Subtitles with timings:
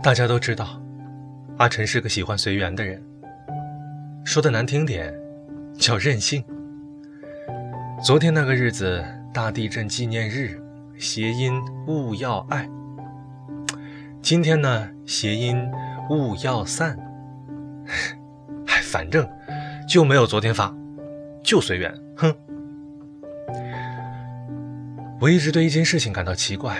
[0.00, 0.80] 大家都知道，
[1.58, 3.02] 阿晨是个喜欢随缘的人。
[4.24, 5.12] 说的难听点，
[5.76, 6.44] 叫任性。
[8.02, 9.04] 昨天那个日子，
[9.34, 10.62] 大地震纪念日，
[10.96, 12.68] 谐音勿要爱。
[14.22, 15.68] 今天呢，谐音
[16.10, 16.96] 勿要散。
[18.66, 19.28] 哎，反正
[19.88, 20.74] 就没有昨天发，
[21.42, 21.92] 就随缘。
[22.16, 22.34] 哼。
[25.20, 26.78] 我一直对一件事情感到奇怪，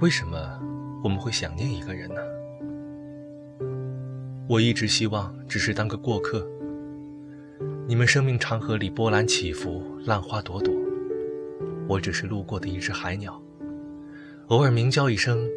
[0.00, 0.59] 为什么
[1.02, 2.20] 我们会想念一个人呢？
[4.48, 6.46] 我一直希望只是当个过客。
[7.86, 10.74] 你们生命长河里波澜起伏，浪花朵朵，
[11.88, 13.40] 我只是路过的一只海鸟，
[14.48, 15.48] 偶尔鸣叫一声，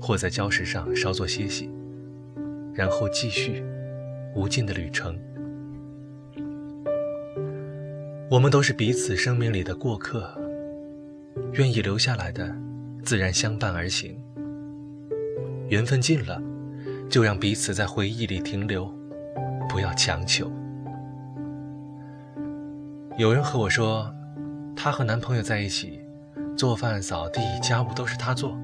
[0.00, 1.70] 或在礁石上稍作歇息，
[2.74, 3.64] 然后继续
[4.34, 5.18] 无尽的旅程。
[8.28, 10.36] 我们都是彼此生命里的过客，
[11.52, 12.54] 愿意留下来的，
[13.04, 14.20] 自然相伴而行。
[15.68, 16.40] 缘分尽了。
[17.08, 18.92] 就让彼此在回忆里停留，
[19.68, 20.50] 不要强求。
[23.16, 24.12] 有人和我说，
[24.74, 26.00] 她和男朋友在一起，
[26.56, 28.58] 做饭、扫地、家务都是她做，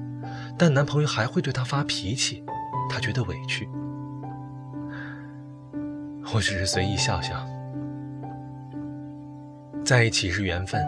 [0.57, 2.43] 但男朋友还会对她发脾气，
[2.89, 3.65] 她觉得委屈。
[6.33, 7.47] 我只是随意笑笑。
[9.85, 10.83] 在一起是缘分，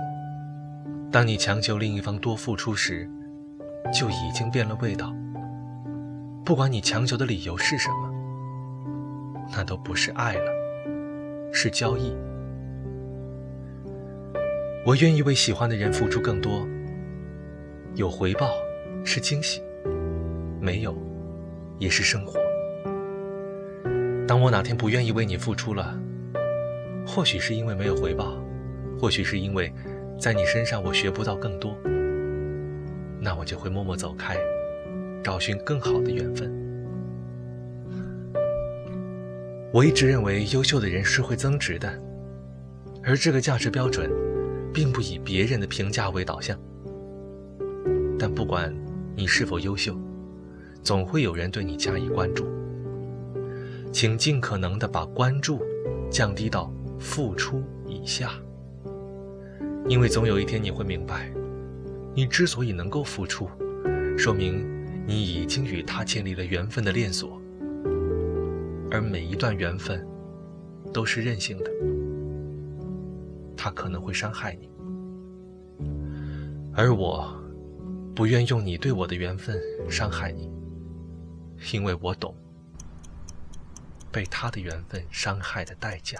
[1.09, 3.09] 当你强求另一方多付出时，
[3.93, 5.15] 就已经变了味道。
[6.45, 8.13] 不管你强求的理由是什么，
[9.51, 10.51] 那都不是爱了，
[11.51, 12.15] 是交易。
[14.85, 16.63] 我愿意为喜欢的人付出更多，
[17.95, 18.51] 有回报
[19.03, 19.59] 是惊喜，
[20.61, 20.95] 没有
[21.79, 22.39] 也是生活。
[24.27, 25.99] 当我哪天不愿意为你付出了，
[27.07, 28.37] 或许是因为没有回报，
[28.99, 29.73] 或许是因为
[30.19, 31.75] 在你身上我学不到更多，
[33.19, 34.37] 那我就会默默走开。
[35.25, 36.53] 找寻更好的缘分。
[39.73, 41.91] 我一直认为优秀的人是会增值的，
[43.03, 44.07] 而这个价值标准，
[44.71, 46.55] 并不以别人的评价为导向。
[48.19, 48.71] 但不管
[49.15, 49.97] 你是否优秀，
[50.83, 52.45] 总会有人对你加以关注。
[53.91, 55.59] 请尽可能的把关注
[56.07, 58.29] 降低到付出以下，
[59.87, 61.33] 因为总有一天你会明白，
[62.13, 63.49] 你之所以能够付出，
[64.15, 64.74] 说明。
[65.07, 67.39] 你已经与他建立了缘分的链锁，
[68.89, 70.05] 而每一段缘分
[70.91, 71.71] 都是任性的，
[73.55, 74.69] 他可能会伤害你，
[76.73, 77.39] 而我
[78.15, 80.51] 不愿用你对我的缘分伤害你，
[81.71, 82.35] 因为我懂
[84.11, 86.19] 被他的缘分伤害的代价。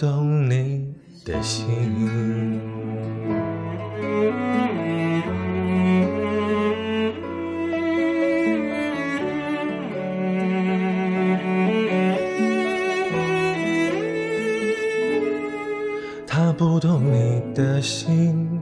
[0.00, 0.94] 懂你
[1.26, 2.49] 的心。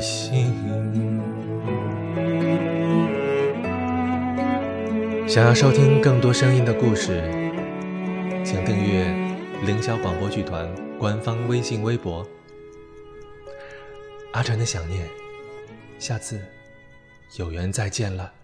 [0.00, 0.52] 心。
[5.28, 7.20] 想要收听更多声音的故事，
[8.44, 9.04] 请订阅
[9.64, 12.26] 凌霄广播剧团官方微信微博。
[14.32, 15.06] 阿晨的想念，
[15.98, 16.40] 下次
[17.36, 18.35] 有缘再见了。